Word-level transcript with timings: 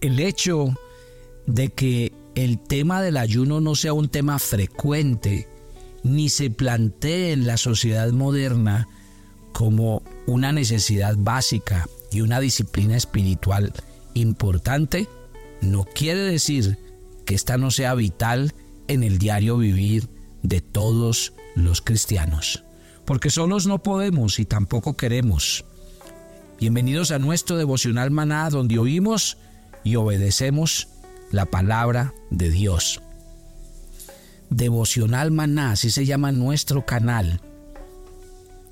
el 0.00 0.20
hecho 0.20 0.74
de 1.46 1.68
que 1.68 2.12
el 2.34 2.58
tema 2.58 3.00
del 3.02 3.16
ayuno 3.16 3.60
no 3.60 3.74
sea 3.74 3.92
un 3.92 4.08
tema 4.08 4.38
frecuente, 4.38 5.48
ni 6.02 6.28
se 6.28 6.50
plantee 6.50 7.32
en 7.32 7.46
la 7.46 7.56
sociedad 7.56 8.10
moderna 8.12 8.88
como 9.52 10.02
una 10.26 10.52
necesidad 10.52 11.16
básica 11.16 11.88
y 12.12 12.20
una 12.20 12.40
disciplina 12.40 12.96
espiritual 12.96 13.72
importante, 14.14 15.08
no 15.60 15.84
quiere 15.84 16.20
decir 16.20 16.78
que 17.24 17.34
esta 17.34 17.56
no 17.56 17.70
sea 17.70 17.94
vital 17.94 18.54
en 18.88 19.02
el 19.02 19.18
diario 19.18 19.56
vivir 19.56 20.08
de 20.42 20.60
todos 20.60 21.32
los 21.54 21.80
cristianos. 21.80 22.64
Porque 23.04 23.30
solos 23.30 23.66
no 23.66 23.82
podemos 23.82 24.38
y 24.38 24.44
tampoco 24.44 24.96
queremos. 24.96 25.64
Bienvenidos 26.60 27.10
a 27.10 27.18
nuestro 27.18 27.56
devocional 27.56 28.10
maná 28.10 28.48
donde 28.50 28.78
oímos 28.78 29.38
y 29.86 29.94
obedecemos 29.94 30.88
la 31.30 31.46
palabra 31.46 32.12
de 32.30 32.50
Dios. 32.50 33.00
Devocional 34.50 35.30
Maná, 35.30 35.70
así 35.70 35.90
se 35.90 36.04
llama 36.04 36.32
nuestro 36.32 36.84
canal. 36.84 37.40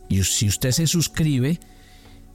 Y 0.09 0.25
si 0.25 0.49
usted 0.49 0.73
se 0.73 0.89
suscribe, 0.89 1.61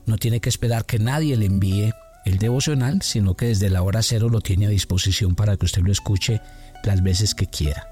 no 0.06 0.18
tiene 0.18 0.40
que 0.40 0.48
esperar 0.48 0.86
que 0.86 0.98
nadie 0.98 1.36
le 1.36 1.48
envíe 1.48 1.92
el 2.24 2.38
devocional, 2.38 3.02
sino 3.02 3.36
que 3.36 3.48
desde 3.48 3.70
la 3.70 3.82
hora 3.82 4.02
cero 4.02 4.30
lo 4.30 4.40
tiene 4.40 4.68
a 4.68 4.70
disposición 4.70 5.36
para 5.36 5.58
que 5.58 5.66
usted 5.66 5.82
lo 5.82 5.92
escuche 5.92 6.40
las 6.86 7.04
veces 7.04 7.36
que 7.36 7.48
quiera. 7.48 7.86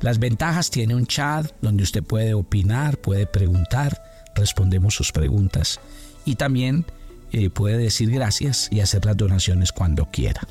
Las 0.00 0.20
ventajas 0.20 0.70
tiene 0.70 0.94
un 0.94 1.06
chat 1.08 1.50
donde 1.60 1.82
usted 1.82 2.04
puede 2.04 2.34
opinar, 2.34 2.98
puede 2.98 3.26
preguntar, 3.26 4.00
respondemos 4.36 4.94
sus 4.94 5.10
preguntas 5.10 5.80
y 6.24 6.36
también 6.36 6.86
eh, 7.32 7.48
puede 7.48 7.78
decir 7.78 8.10
gracias 8.10 8.68
y 8.72 8.80
hacer 8.80 9.04
las 9.06 9.16
donaciones 9.16 9.70
cuando 9.70 10.06
quiera. 10.10 10.46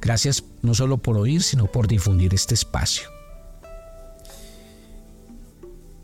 Gracias 0.00 0.44
no 0.62 0.74
solo 0.74 0.98
por 0.98 1.16
oír, 1.16 1.42
sino 1.42 1.66
por 1.66 1.86
difundir 1.86 2.34
este 2.34 2.54
espacio. 2.54 3.08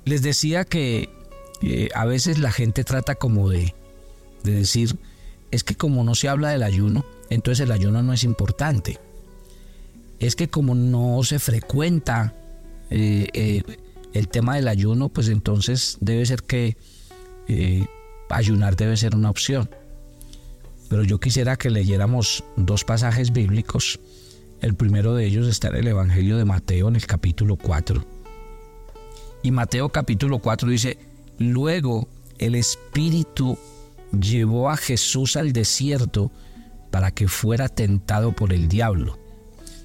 Les 0.04 0.22
decía 0.22 0.64
que 0.64 1.10
eh, 1.62 1.88
a 1.94 2.06
veces 2.06 2.38
la 2.38 2.52
gente 2.52 2.84
trata 2.84 3.16
como 3.16 3.50
de, 3.50 3.74
decir, 4.44 4.96
es 5.50 5.64
que 5.64 5.74
como 5.74 6.04
no 6.04 6.14
se 6.14 6.28
habla 6.28 6.50
del 6.50 6.62
ayuno, 6.62 7.04
entonces 7.30 7.64
el 7.64 7.72
ayuno 7.72 8.02
no 8.02 8.12
es 8.12 8.22
importante. 8.22 9.00
Es 10.20 10.36
que 10.36 10.48
como 10.48 10.74
no 10.74 11.22
se 11.24 11.38
frecuenta 11.38 12.34
eh, 12.90 13.62
el 14.12 14.28
tema 14.28 14.54
del 14.54 14.68
ayuno, 14.68 15.08
pues 15.08 15.28
entonces 15.28 15.98
debe 16.00 16.24
ser 16.26 16.44
que 16.44 16.76
ayunar 18.30 18.76
debe 18.76 18.96
ser 18.96 19.14
una 19.14 19.30
opción. 19.30 19.70
Pero 20.88 21.04
yo 21.04 21.20
quisiera 21.20 21.56
que 21.56 21.70
leyéramos 21.70 22.44
dos 22.56 22.84
pasajes 22.84 23.32
bíblicos. 23.32 24.00
El 24.60 24.74
primero 24.74 25.14
de 25.14 25.26
ellos 25.26 25.46
está 25.46 25.68
en 25.68 25.76
el 25.76 25.88
Evangelio 25.88 26.36
de 26.36 26.44
Mateo 26.44 26.88
en 26.88 26.96
el 26.96 27.06
capítulo 27.06 27.56
4. 27.56 28.04
Y 29.42 29.50
Mateo 29.52 29.88
capítulo 29.88 30.38
4 30.38 30.68
dice, 30.68 30.98
luego 31.38 32.08
el 32.38 32.54
Espíritu 32.54 33.56
llevó 34.18 34.70
a 34.70 34.76
Jesús 34.76 35.36
al 35.36 35.52
desierto 35.52 36.30
para 36.90 37.12
que 37.12 37.28
fuera 37.28 37.68
tentado 37.68 38.32
por 38.32 38.52
el 38.52 38.68
diablo. 38.68 39.18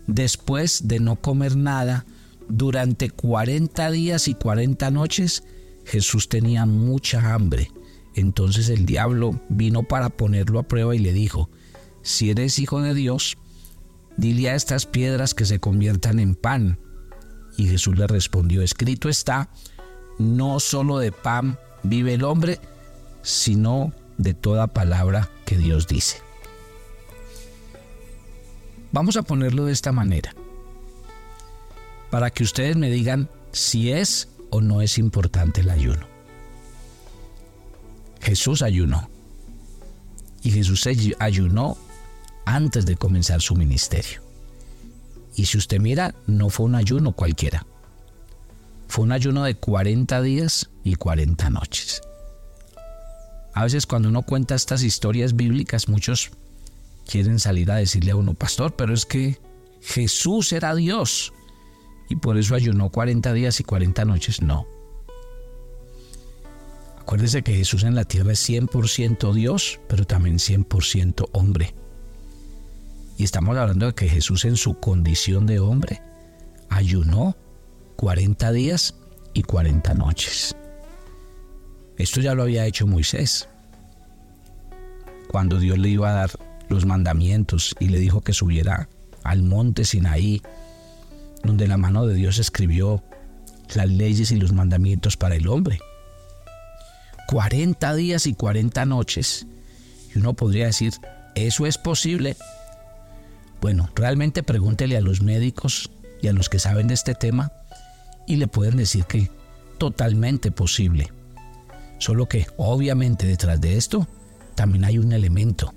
Después 0.07 0.87
de 0.87 0.99
no 0.99 1.15
comer 1.15 1.55
nada, 1.55 2.05
durante 2.47 3.09
40 3.09 3.91
días 3.91 4.27
y 4.27 4.33
40 4.33 4.91
noches, 4.91 5.43
Jesús 5.85 6.29
tenía 6.29 6.65
mucha 6.65 7.33
hambre. 7.33 7.71
Entonces 8.15 8.69
el 8.69 8.85
diablo 8.85 9.39
vino 9.49 9.83
para 9.83 10.09
ponerlo 10.09 10.59
a 10.59 10.63
prueba 10.63 10.95
y 10.95 10.99
le 10.99 11.11
dijo, 11.11 11.49
si 12.01 12.29
eres 12.29 12.59
hijo 12.59 12.81
de 12.81 12.93
Dios, 12.93 13.37
dile 14.15 14.49
a 14.49 14.55
estas 14.55 14.85
piedras 14.85 15.33
que 15.33 15.45
se 15.45 15.59
conviertan 15.59 16.19
en 16.19 16.35
pan. 16.35 16.79
Y 17.57 17.67
Jesús 17.67 17.97
le 17.97 18.07
respondió, 18.07 18.61
escrito 18.61 19.09
está, 19.09 19.49
no 20.17 20.61
solo 20.61 20.97
de 20.97 21.11
pan 21.11 21.59
vive 21.83 22.13
el 22.13 22.23
hombre, 22.23 22.59
sino 23.21 23.93
de 24.17 24.33
toda 24.33 24.67
palabra 24.67 25.29
que 25.45 25.57
Dios 25.57 25.87
dice. 25.87 26.21
Vamos 28.93 29.17
a 29.17 29.23
ponerlo 29.23 29.65
de 29.65 29.73
esta 29.73 29.91
manera, 29.91 30.33
para 32.09 32.29
que 32.29 32.43
ustedes 32.43 32.77
me 32.77 32.89
digan 32.89 33.29
si 33.51 33.91
es 33.91 34.29
o 34.51 34.61
no 34.61 34.81
es 34.81 34.97
importante 34.97 35.61
el 35.61 35.69
ayuno. 35.69 36.14
Jesús 38.25 38.63
ayunó. 38.63 39.07
Y 40.41 40.49
Jesús 40.49 40.87
ayunó 41.19 41.77
antes 42.45 42.87
de 42.87 42.95
comenzar 42.95 43.39
su 43.39 43.55
ministerio. 43.55 44.19
Y 45.35 45.45
si 45.45 45.59
usted 45.59 45.79
mira, 45.79 46.15
no 46.25 46.49
fue 46.49 46.65
un 46.65 46.73
ayuno 46.73 47.11
cualquiera. 47.11 47.67
Fue 48.87 49.03
un 49.03 49.11
ayuno 49.11 49.43
de 49.43 49.53
40 49.53 50.23
días 50.23 50.71
y 50.83 50.95
40 50.95 51.51
noches. 51.51 52.01
A 53.53 53.63
veces 53.63 53.85
cuando 53.85 54.09
uno 54.09 54.23
cuenta 54.23 54.55
estas 54.55 54.81
historias 54.81 55.35
bíblicas, 55.35 55.87
muchos 55.87 56.31
quieren 57.07 57.39
salir 57.39 57.69
a 57.69 57.75
decirle 57.75 58.11
a 58.11 58.15
uno, 58.15 58.33
pastor, 58.33 58.75
pero 58.75 58.95
es 58.95 59.05
que 59.05 59.39
Jesús 59.81 60.51
era 60.51 60.73
Dios 60.73 61.31
y 62.09 62.15
por 62.15 62.37
eso 62.37 62.55
ayunó 62.55 62.89
40 62.89 63.33
días 63.33 63.59
y 63.59 63.63
40 63.63 64.03
noches. 64.05 64.41
No. 64.41 64.65
Acuérdese 67.05 67.43
que 67.43 67.53
Jesús 67.53 67.83
en 67.83 67.93
la 67.93 68.03
tierra 68.03 68.31
es 68.31 68.49
100% 68.49 69.31
Dios, 69.31 69.79
pero 69.87 70.05
también 70.05 70.37
100% 70.37 71.29
hombre. 71.33 71.75
Y 73.15 73.23
estamos 73.23 73.55
hablando 73.55 73.85
de 73.85 73.93
que 73.93 74.09
Jesús 74.09 74.43
en 74.43 74.57
su 74.57 74.79
condición 74.79 75.45
de 75.45 75.59
hombre 75.59 76.01
ayunó 76.67 77.37
40 77.97 78.51
días 78.53 78.95
y 79.35 79.43
40 79.43 79.93
noches. 79.93 80.55
Esto 81.95 82.21
ya 82.21 82.33
lo 82.33 82.41
había 82.41 82.65
hecho 82.65 82.87
Moisés. 82.87 83.49
Cuando 85.29 85.59
Dios 85.59 85.77
le 85.77 85.89
iba 85.89 86.09
a 86.09 86.13
dar 86.13 86.31
los 86.69 86.87
mandamientos 86.87 87.75
y 87.79 87.89
le 87.89 87.99
dijo 87.99 88.21
que 88.21 88.33
subiera 88.33 88.89
al 89.21 89.43
monte 89.43 89.85
Sinaí, 89.85 90.41
donde 91.43 91.67
la 91.67 91.77
mano 91.77 92.07
de 92.07 92.15
Dios 92.15 92.39
escribió 92.39 93.03
las 93.75 93.89
leyes 93.89 94.31
y 94.31 94.37
los 94.37 94.53
mandamientos 94.53 95.17
para 95.17 95.35
el 95.35 95.47
hombre. 95.47 95.77
40 97.27 97.95
días 97.95 98.27
y 98.27 98.33
40 98.33 98.85
noches. 98.85 99.47
Y 100.13 100.19
uno 100.19 100.33
podría 100.33 100.67
decir, 100.67 100.93
¿eso 101.35 101.65
es 101.65 101.77
posible? 101.77 102.35
Bueno, 103.61 103.89
realmente 103.95 104.43
pregúntele 104.43 104.97
a 104.97 105.01
los 105.01 105.21
médicos 105.21 105.89
y 106.21 106.27
a 106.27 106.33
los 106.33 106.49
que 106.49 106.59
saben 106.59 106.87
de 106.87 106.93
este 106.93 107.15
tema 107.15 107.51
y 108.27 108.35
le 108.37 108.47
pueden 108.47 108.77
decir 108.77 109.05
que 109.05 109.31
totalmente 109.77 110.51
posible. 110.51 111.11
Solo 111.97 112.27
que 112.27 112.47
obviamente 112.57 113.25
detrás 113.25 113.59
de 113.61 113.77
esto 113.77 114.07
también 114.55 114.85
hay 114.85 114.97
un 114.97 115.11
elemento 115.13 115.73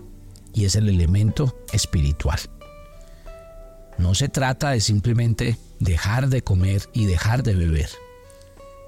y 0.53 0.65
es 0.65 0.77
el 0.77 0.89
elemento 0.89 1.57
espiritual. 1.73 2.39
No 3.97 4.15
se 4.15 4.29
trata 4.29 4.71
de 4.71 4.81
simplemente 4.81 5.59
dejar 5.81 6.29
de 6.29 6.43
comer 6.43 6.83
y 6.93 7.07
dejar 7.07 7.43
de 7.43 7.55
beber 7.55 7.89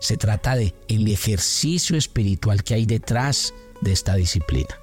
se 0.00 0.16
trata 0.16 0.56
de 0.56 0.75
el 0.88 1.06
ejercicio 1.09 1.97
espiritual 1.97 2.65
que 2.65 2.75
hay 2.75 2.87
detrás 2.87 3.55
de 3.81 3.93
esta 3.93 4.15
disciplina. 4.15 4.81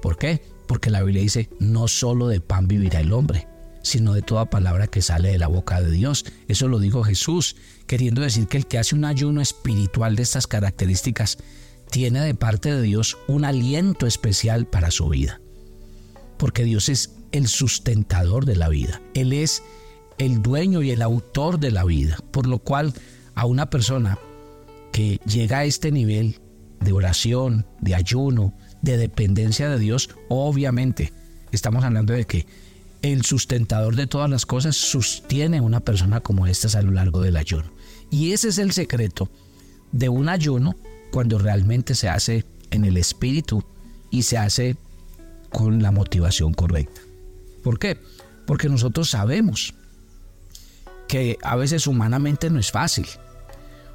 ¿Por 0.00 0.16
qué? 0.18 0.42
Porque 0.68 0.90
la 0.90 1.02
Biblia 1.02 1.22
dice, 1.22 1.48
no 1.58 1.88
solo 1.88 2.28
de 2.28 2.40
pan 2.40 2.68
vivirá 2.68 3.00
el 3.00 3.12
hombre, 3.12 3.48
sino 3.82 4.14
de 4.14 4.22
toda 4.22 4.50
palabra 4.50 4.86
que 4.86 5.02
sale 5.02 5.30
de 5.30 5.38
la 5.38 5.46
boca 5.46 5.80
de 5.80 5.90
Dios. 5.90 6.24
Eso 6.48 6.68
lo 6.68 6.78
dijo 6.78 7.04
Jesús, 7.04 7.56
queriendo 7.86 8.22
decir 8.22 8.46
que 8.46 8.58
el 8.58 8.66
que 8.66 8.78
hace 8.78 8.94
un 8.94 9.04
ayuno 9.04 9.40
espiritual 9.40 10.16
de 10.16 10.22
estas 10.22 10.46
características 10.46 11.38
tiene 11.90 12.20
de 12.20 12.34
parte 12.34 12.74
de 12.74 12.82
Dios 12.82 13.16
un 13.28 13.44
aliento 13.44 14.06
especial 14.06 14.66
para 14.66 14.90
su 14.90 15.08
vida. 15.08 15.40
Porque 16.38 16.64
Dios 16.64 16.88
es 16.88 17.14
el 17.32 17.46
sustentador 17.46 18.46
de 18.46 18.56
la 18.56 18.68
vida. 18.68 19.00
Él 19.14 19.32
es 19.32 19.62
el 20.18 20.42
dueño 20.42 20.82
y 20.82 20.90
el 20.90 21.02
autor 21.02 21.58
de 21.58 21.70
la 21.70 21.84
vida. 21.84 22.18
Por 22.30 22.46
lo 22.46 22.58
cual 22.58 22.94
a 23.34 23.46
una 23.46 23.70
persona 23.70 24.18
que 24.94 25.18
llega 25.26 25.58
a 25.58 25.64
este 25.64 25.90
nivel 25.90 26.40
de 26.80 26.92
oración, 26.92 27.66
de 27.80 27.96
ayuno, 27.96 28.54
de 28.80 28.96
dependencia 28.96 29.68
de 29.68 29.80
Dios, 29.80 30.08
obviamente 30.28 31.12
estamos 31.50 31.82
hablando 31.82 32.12
de 32.12 32.26
que 32.26 32.46
el 33.02 33.24
sustentador 33.24 33.96
de 33.96 34.06
todas 34.06 34.30
las 34.30 34.46
cosas 34.46 34.76
sostiene 34.76 35.58
a 35.58 35.62
una 35.62 35.80
persona 35.80 36.20
como 36.20 36.46
esta 36.46 36.78
a 36.78 36.82
lo 36.82 36.92
largo 36.92 37.22
del 37.22 37.36
ayuno. 37.36 37.72
Y 38.08 38.30
ese 38.30 38.50
es 38.50 38.58
el 38.58 38.70
secreto 38.70 39.28
de 39.90 40.08
un 40.08 40.28
ayuno 40.28 40.76
cuando 41.10 41.40
realmente 41.40 41.96
se 41.96 42.08
hace 42.08 42.44
en 42.70 42.84
el 42.84 42.96
espíritu 42.96 43.64
y 44.12 44.22
se 44.22 44.38
hace 44.38 44.76
con 45.50 45.82
la 45.82 45.90
motivación 45.90 46.54
correcta. 46.54 47.00
¿Por 47.64 47.80
qué? 47.80 47.98
Porque 48.46 48.68
nosotros 48.68 49.10
sabemos 49.10 49.74
que 51.08 51.36
a 51.42 51.56
veces 51.56 51.88
humanamente 51.88 52.48
no 52.48 52.60
es 52.60 52.70
fácil. 52.70 53.06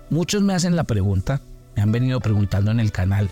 Muchos 0.09 0.41
me 0.41 0.53
hacen 0.53 0.75
la 0.75 0.83
pregunta, 0.83 1.41
me 1.75 1.81
han 1.81 1.91
venido 1.91 2.19
preguntando 2.19 2.71
en 2.71 2.79
el 2.79 2.91
canal, 2.91 3.29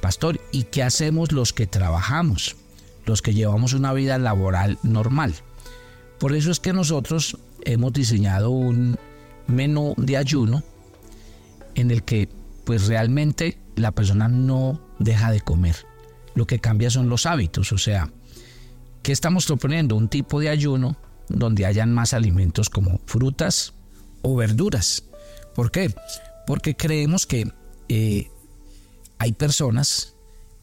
Pastor, 0.00 0.40
¿y 0.52 0.64
qué 0.64 0.82
hacemos 0.82 1.32
los 1.32 1.52
que 1.52 1.66
trabajamos? 1.66 2.56
los 3.06 3.22
que 3.22 3.32
llevamos 3.32 3.72
una 3.72 3.92
vida 3.92 4.18
laboral 4.18 4.78
normal. 4.82 5.34
Por 6.18 6.34
eso 6.34 6.50
es 6.50 6.60
que 6.60 6.72
nosotros 6.72 7.38
hemos 7.64 7.92
diseñado 7.92 8.50
un 8.50 8.98
menú 9.46 9.94
de 9.96 10.16
ayuno 10.16 10.62
en 11.74 11.90
el 11.90 12.02
que 12.02 12.28
pues 12.64 12.88
realmente 12.88 13.58
la 13.76 13.92
persona 13.92 14.28
no 14.28 14.80
deja 14.98 15.30
de 15.30 15.40
comer. 15.40 15.76
Lo 16.34 16.46
que 16.46 16.58
cambia 16.58 16.90
son 16.90 17.08
los 17.08 17.26
hábitos, 17.26 17.72
o 17.72 17.78
sea, 17.78 18.10
¿qué 19.02 19.12
estamos 19.12 19.46
proponiendo? 19.46 19.96
Un 19.96 20.08
tipo 20.08 20.40
de 20.40 20.48
ayuno 20.48 20.96
donde 21.28 21.64
hayan 21.64 21.94
más 21.94 22.12
alimentos 22.12 22.68
como 22.68 23.00
frutas 23.06 23.72
o 24.22 24.34
verduras. 24.36 25.04
¿Por 25.56 25.70
qué? 25.70 25.92
Porque 26.46 26.76
creemos 26.76 27.26
que 27.26 27.50
eh, 27.88 28.30
hay 29.18 29.32
personas 29.32 30.14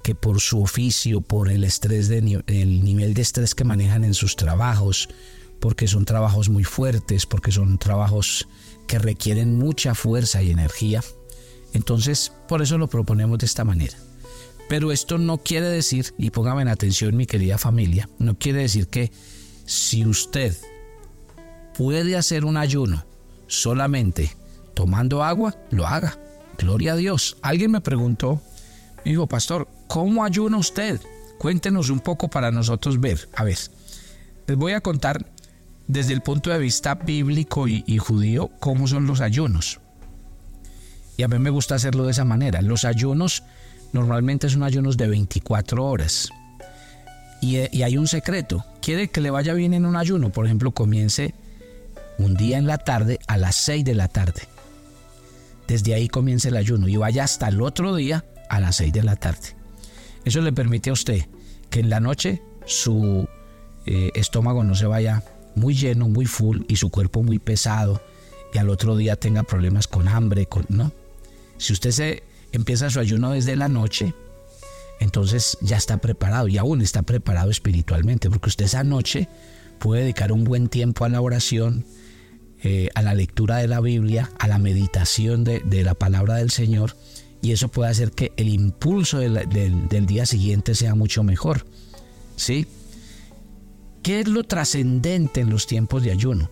que 0.04 0.13
por 0.13 0.40
su 0.40 0.62
oficio, 0.62 1.22
por 1.22 1.50
el 1.50 1.63
estrés, 1.63 2.10
de, 2.10 2.44
el 2.45 2.84
nivel 2.84 3.16
de 3.16 3.24
estrés 3.24 3.56
que 3.56 3.63
manejan 3.63 4.04
en 4.04 4.13
sus 4.13 4.36
trabajos, 4.36 5.10
porque 5.60 5.88
son 5.88 6.06
trabajos 6.06 6.50
muy 6.50 6.63
fuertes, 6.63 7.25
porque 7.25 7.51
son 7.51 7.80
trabajos 7.80 8.48
que 8.86 9.00
requieren 9.00 9.57
mucha 9.57 9.95
fuerza 9.95 10.44
y 10.44 10.51
energía. 10.51 11.04
Entonces, 11.74 12.31
por 12.48 12.62
eso 12.62 12.78
lo 12.78 12.88
proponemos 12.88 13.40
de 13.40 13.48
esta 13.48 13.63
manera. 13.63 13.98
Pero 14.69 14.92
esto 14.92 15.18
no 15.18 15.40
quiere 15.40 15.69
decir, 15.69 16.13
y 16.19 16.30
póngame 16.30 16.62
en 16.62 16.68
atención 16.68 17.18
mi 17.18 17.25
querida 17.25 17.57
familia, 17.57 18.10
no 18.19 18.38
quiere 18.38 18.60
decir 18.60 18.88
que 18.88 19.12
si 19.66 20.06
usted 20.06 20.56
puede 21.75 22.16
hacer 22.16 22.45
un 22.45 22.57
ayuno 22.57 23.04
solamente 23.48 24.36
tomando 24.73 25.23
agua, 25.23 25.55
lo 25.71 25.87
haga. 25.87 26.17
Gloria 26.57 26.93
a 26.93 26.95
Dios. 26.95 27.37
Alguien 27.41 27.71
me 27.71 27.81
preguntó, 27.81 28.41
me 29.03 29.11
dijo, 29.11 29.27
pastor, 29.27 29.67
¿cómo 29.87 30.23
ayuna 30.23 30.57
usted? 30.57 30.99
Cuéntenos 31.37 31.89
un 31.89 31.99
poco 31.99 32.29
para 32.29 32.51
nosotros 32.51 32.99
ver. 32.99 33.27
A 33.35 33.43
ver, 33.43 33.57
les 34.47 34.57
voy 34.57 34.73
a 34.73 34.81
contar 34.81 35.25
desde 35.87 36.13
el 36.13 36.21
punto 36.21 36.49
de 36.51 36.59
vista 36.59 36.95
bíblico 36.95 37.67
y, 37.67 37.97
judío 37.97 38.49
cómo 38.59 38.87
son 38.87 39.07
los 39.07 39.21
ayunos. 39.21 39.79
Y 41.17 41.23
a 41.23 41.27
mí 41.27 41.37
me 41.39 41.49
gusta 41.49 41.75
hacerlo 41.75 42.05
de 42.05 42.11
esa 42.11 42.25
manera. 42.25 42.61
Los 42.61 42.85
ayunos 42.85 43.43
normalmente 43.91 44.49
son 44.49 44.63
ayunos 44.63 44.97
de 44.97 45.07
24 45.07 45.85
horas. 45.85 46.29
Y, 47.41 47.57
y, 47.75 47.83
hay 47.83 47.97
un 47.97 48.07
secreto. 48.07 48.65
Quiere 48.81 49.09
que 49.09 49.21
le 49.21 49.29
vaya 49.29 49.53
bien 49.53 49.73
en 49.73 49.85
un 49.85 49.95
ayuno. 49.95 50.31
Por 50.31 50.45
ejemplo, 50.45 50.71
comience 50.71 51.35
un 52.17 52.35
día 52.35 52.57
en 52.57 52.67
la 52.67 52.77
tarde 52.77 53.19
a 53.27 53.37
las 53.37 53.55
6 53.55 53.83
de 53.83 53.95
la 53.95 54.07
tarde. 54.07 54.52
Desde 55.73 55.95
ahí 55.95 56.07
comience 56.07 56.49
el 56.49 56.55
ayuno 56.55 56.87
y 56.87 56.97
vaya 56.97 57.23
hasta 57.23 57.47
el 57.47 57.59
otro 57.59 57.95
día 57.95 58.23
a 58.47 58.59
las 58.59 58.75
6 58.75 58.93
de 58.93 59.01
la 59.01 59.15
tarde. 59.15 59.55
Eso 60.23 60.39
le 60.41 60.53
permite 60.53 60.91
a 60.91 60.93
usted 60.93 61.25
que 61.71 61.79
en 61.79 61.89
la 61.89 61.99
noche 61.99 62.43
su 62.67 63.27
eh, 63.87 64.11
estómago 64.13 64.63
no 64.63 64.75
se 64.75 64.85
vaya 64.85 65.23
muy 65.55 65.73
lleno, 65.73 66.07
muy 66.09 66.27
full 66.27 66.61
y 66.67 66.75
su 66.75 66.91
cuerpo 66.91 67.23
muy 67.23 67.39
pesado 67.39 68.03
y 68.53 68.59
al 68.59 68.69
otro 68.69 68.95
día 68.95 69.15
tenga 69.15 69.41
problemas 69.41 69.87
con 69.87 70.07
hambre, 70.07 70.45
con, 70.45 70.67
¿no? 70.69 70.91
Si 71.57 71.73
usted 71.73 71.89
se 71.89 72.23
empieza 72.51 72.91
su 72.91 72.99
ayuno 72.99 73.31
desde 73.31 73.55
la 73.55 73.67
noche, 73.67 74.13
entonces 74.99 75.57
ya 75.61 75.77
está 75.77 75.97
preparado 75.97 76.47
y 76.49 76.59
aún 76.59 76.83
está 76.83 77.01
preparado 77.01 77.49
espiritualmente, 77.49 78.29
porque 78.29 78.49
usted 78.49 78.65
esa 78.65 78.83
noche 78.83 79.27
puede 79.79 80.03
dedicar 80.03 80.33
un 80.33 80.43
buen 80.43 80.67
tiempo 80.67 81.03
a 81.03 81.09
la 81.09 81.19
oración, 81.19 81.83
eh, 82.65 82.89
a 82.95 83.01
la 83.01 83.13
lectura 83.13 83.57
de 83.57 83.68
la 83.68 83.81
Biblia, 83.81 84.31
a 84.39 84.48
la 84.48 84.57
meditación 84.57 85.44
de, 85.44 85.83
la 85.83 85.95
palabra 85.95 86.36
del 86.36 86.50
Señor, 86.50 86.95
y 87.42 87.51
eso 87.51 87.68
puede 87.68 87.92
hacer 87.92 88.12
que 88.12 88.31
el 88.38 88.48
impulso 88.48 89.19
del, 89.19 89.89
día 90.06 90.25
siguiente 90.25 90.74
sea 90.74 90.95
mucho 90.95 91.24
mejor. 91.24 91.65
¿Sí? 92.38 92.65
¿Qué 94.01 94.21
es 94.21 94.30
lo 94.30 94.45
trascendente 94.45 95.42
en 95.42 95.50
los 95.50 95.68
tiempos 95.68 96.04
de 96.04 96.12
ayuno? 96.12 96.50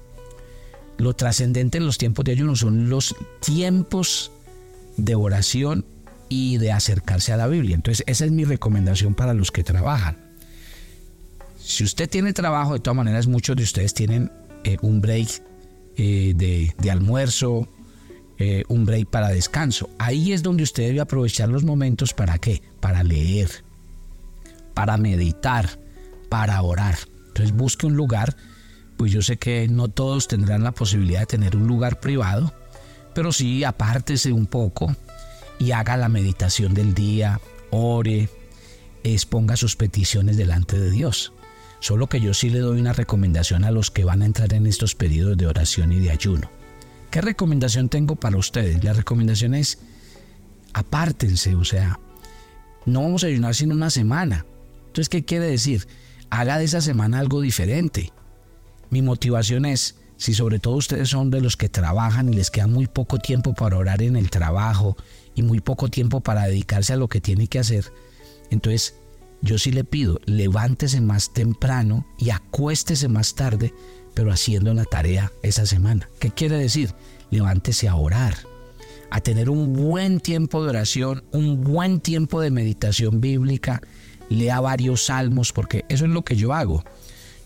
Lo 0.97 1.13
trascendente 1.13 1.77
en 1.77 1.85
los 1.85 1.97
tiempos 1.97 2.25
de 2.25 2.33
ayuno 2.33 2.57
son 2.57 2.89
los 2.89 3.15
tiempos 3.39 4.33
de 4.97 5.15
oración 5.15 5.85
y 6.27 6.57
de 6.57 6.73
acercarse 6.73 7.31
a 7.31 7.37
la 7.37 7.47
Biblia. 7.47 7.75
Entonces, 7.75 8.03
esa 8.05 8.25
es 8.25 8.31
mi 8.31 8.43
recomendación 8.43 9.15
para 9.15 9.33
los 9.33 9.49
que 9.49 9.63
trabajan. 9.63 10.17
Si 11.57 11.85
usted 11.85 12.09
tiene 12.09 12.33
trabajo, 12.33 12.73
de 12.73 12.81
todas 12.81 12.97
maneras, 12.97 13.27
muchos 13.27 13.55
de 13.55 13.63
ustedes 13.63 13.93
tienen 13.93 14.29
eh, 14.65 14.75
un 14.81 14.99
break 14.99 15.50
eh, 15.97 16.33
de, 16.35 16.91
almuerzo, 16.91 17.67
eh, 18.37 18.63
un 18.67 18.85
break 18.85 19.07
para 19.09 19.29
descanso. 19.29 19.89
Ahí 19.99 20.33
es 20.33 20.43
donde 20.43 20.63
usted 20.63 20.87
debe 20.87 21.01
aprovechar 21.01 21.49
los 21.49 21.63
momentos 21.63 22.13
para 22.13 22.37
qué? 22.37 22.61
Para 22.79 23.03
leer, 23.03 23.63
para 24.73 24.97
meditar, 24.97 25.79
para 26.29 26.61
orar. 26.61 26.97
Entonces 27.27 27.55
busque 27.55 27.85
un 27.85 27.95
lugar, 27.95 28.35
pues 28.97 29.11
yo 29.11 29.21
sé 29.21 29.37
que 29.37 29.67
no 29.67 29.87
todos 29.87 30.27
tendrán 30.27 30.63
la 30.63 30.71
posibilidad 30.71 31.21
de 31.21 31.25
tener 31.27 31.55
un 31.55 31.67
lugar 31.67 31.99
privado, 31.99 32.53
pero 33.13 33.31
sí 33.31 33.63
apártese 33.63 34.31
un 34.31 34.47
poco 34.47 34.95
y 35.59 35.71
haga 35.71 35.97
la 35.97 36.09
meditación 36.09 36.73
del 36.73 36.93
día, 36.93 37.39
ore, 37.69 38.29
exponga 39.03 39.55
sus 39.57 39.75
peticiones 39.75 40.37
delante 40.37 40.79
de 40.79 40.89
Dios. 40.89 41.33
Solo 41.81 42.07
que 42.07 42.21
yo 42.21 42.35
sí 42.35 42.51
le 42.51 42.59
doy 42.59 42.79
una 42.79 42.93
recomendación 42.93 43.63
a 43.63 43.71
los 43.71 43.89
que 43.89 44.03
van 44.03 44.21
a 44.21 44.25
entrar 44.25 44.53
en 44.53 44.67
estos 44.67 44.93
periodos 44.93 45.35
de 45.35 45.47
oración 45.47 45.91
y 45.91 45.99
de 45.99 46.11
ayuno. 46.11 46.49
¿Qué 47.09 47.21
recomendación 47.21 47.89
tengo 47.89 48.15
para 48.15 48.37
ustedes? 48.37 48.83
La 48.83 48.93
recomendación 48.93 49.55
es 49.55 49.79
apártense, 50.73 51.55
o 51.55 51.65
sea, 51.65 51.99
no 52.85 53.01
vamos 53.01 53.23
a 53.23 53.27
ayunar 53.27 53.55
sino 53.55 53.73
una 53.73 53.89
semana. 53.89 54.45
Entonces, 54.87 55.09
¿qué 55.09 55.25
quiere 55.25 55.47
decir? 55.47 55.87
Haga 56.29 56.59
de 56.59 56.65
esa 56.65 56.81
semana 56.81 57.17
algo 57.17 57.41
diferente. 57.41 58.13
Mi 58.91 59.01
motivación 59.01 59.65
es, 59.65 59.95
si 60.17 60.35
sobre 60.35 60.59
todo 60.59 60.75
ustedes 60.75 61.09
son 61.09 61.31
de 61.31 61.41
los 61.41 61.57
que 61.57 61.67
trabajan 61.67 62.29
y 62.29 62.33
les 62.33 62.51
queda 62.51 62.67
muy 62.67 62.85
poco 62.85 63.17
tiempo 63.17 63.55
para 63.55 63.77
orar 63.77 64.03
en 64.03 64.15
el 64.15 64.29
trabajo 64.29 64.97
y 65.33 65.41
muy 65.41 65.61
poco 65.61 65.89
tiempo 65.89 66.21
para 66.21 66.45
dedicarse 66.45 66.93
a 66.93 66.97
lo 66.97 67.07
que 67.07 67.21
tiene 67.21 67.47
que 67.47 67.57
hacer, 67.57 67.91
entonces 68.51 68.93
yo 69.41 69.57
sí 69.57 69.71
le 69.71 69.83
pido, 69.83 70.19
levántese 70.25 71.01
más 71.01 71.33
temprano 71.33 72.05
y 72.17 72.29
acuéstese 72.29 73.07
más 73.07 73.35
tarde, 73.35 73.73
pero 74.13 74.31
haciendo 74.31 74.73
la 74.73 74.85
tarea 74.85 75.31
esa 75.41 75.65
semana. 75.65 76.09
¿Qué 76.19 76.29
quiere 76.31 76.57
decir? 76.57 76.93
Levántese 77.31 77.87
a 77.87 77.95
orar, 77.95 78.35
a 79.09 79.21
tener 79.21 79.49
un 79.49 79.73
buen 79.73 80.19
tiempo 80.19 80.63
de 80.63 80.69
oración, 80.69 81.23
un 81.31 81.63
buen 81.63 81.99
tiempo 82.01 82.39
de 82.41 82.51
meditación 82.51 83.19
bíblica, 83.19 83.81
lea 84.29 84.59
varios 84.59 85.05
salmos, 85.05 85.51
porque 85.51 85.85
eso 85.89 86.05
es 86.05 86.11
lo 86.11 86.23
que 86.23 86.35
yo 86.35 86.53
hago. 86.53 86.83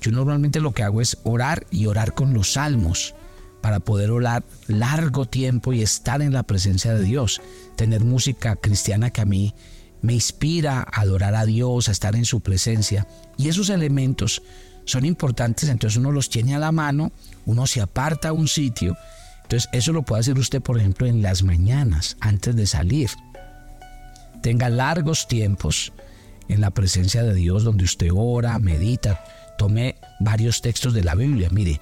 Yo 0.02 0.12
normalmente 0.12 0.60
lo 0.60 0.72
que 0.74 0.84
hago 0.84 1.02
es 1.02 1.18
orar 1.24 1.66
y 1.72 1.86
orar 1.86 2.14
con 2.14 2.34
los 2.34 2.54
salmos 2.54 3.16
para 3.62 3.80
poder 3.80 4.12
orar 4.12 4.44
largo 4.68 5.26
tiempo 5.26 5.74
y 5.74 5.82
estar 5.82 6.22
en 6.22 6.34
la 6.34 6.44
presencia 6.44 6.94
de 6.94 7.04
Dios. 7.04 7.42
Tener 7.76 8.04
música 8.04 8.56
cristiana 8.56 9.10
que 9.10 9.22
a 9.22 9.26
mí 9.26 9.56
me 10.06 10.14
inspira 10.14 10.82
a 10.82 11.02
adorar 11.02 11.34
a 11.34 11.46
Dios, 11.46 11.90
a 11.90 11.92
estar 11.92 12.16
en 12.16 12.26
su 12.26 12.42
presencia. 12.42 13.08
Y 13.38 13.50
esos 13.50 13.70
elementos 13.70 14.44
son 14.86 15.04
importantes, 15.04 15.68
entonces 15.68 15.98
uno 15.98 16.12
los 16.12 16.30
tiene 16.30 16.56
a 16.56 16.60
la 16.60 16.72
mano, 16.72 17.12
uno 17.46 17.66
se 17.66 17.82
aparta 17.82 18.30
a 18.30 18.34
un 18.34 18.48
sitio. 18.48 18.96
Entonces 19.42 19.68
eso 19.74 19.94
lo 19.94 20.04
puede 20.04 20.22
hacer 20.22 20.38
usted, 20.38 20.62
por 20.62 20.78
ejemplo, 20.78 21.08
en 21.08 21.24
las 21.24 21.42
mañanas, 21.42 22.18
antes 22.20 22.56
de 22.56 22.68
salir. 22.68 23.10
Tenga 24.44 24.70
largos 24.70 25.28
tiempos 25.28 25.92
en 26.50 26.62
la 26.62 26.70
presencia 26.70 27.24
de 27.24 27.34
Dios 27.34 27.64
donde 27.64 27.84
usted 27.84 28.10
ora, 28.14 28.60
medita, 28.60 29.24
tome 29.58 29.96
varios 30.20 30.62
textos 30.62 30.94
de 30.94 31.04
la 31.04 31.16
Biblia. 31.16 31.50
Mire, 31.52 31.82